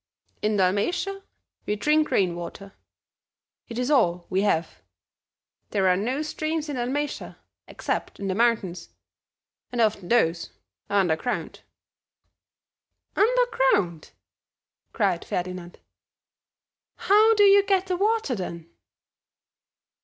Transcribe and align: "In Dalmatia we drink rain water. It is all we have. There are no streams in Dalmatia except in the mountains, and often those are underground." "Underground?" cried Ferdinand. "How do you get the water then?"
"In 0.41 0.57
Dalmatia 0.57 1.21
we 1.67 1.75
drink 1.75 2.09
rain 2.09 2.35
water. 2.35 2.73
It 3.67 3.77
is 3.77 3.91
all 3.91 4.25
we 4.31 4.41
have. 4.41 4.81
There 5.69 5.87
are 5.87 5.95
no 5.95 6.23
streams 6.23 6.69
in 6.69 6.75
Dalmatia 6.75 7.37
except 7.67 8.19
in 8.19 8.27
the 8.27 8.33
mountains, 8.33 8.89
and 9.71 9.79
often 9.79 10.09
those 10.09 10.53
are 10.89 11.01
underground." 11.01 11.59
"Underground?" 13.15 14.09
cried 14.91 15.23
Ferdinand. 15.23 15.77
"How 16.95 17.35
do 17.35 17.43
you 17.43 17.61
get 17.63 17.85
the 17.85 17.95
water 17.95 18.33
then?" 18.33 18.71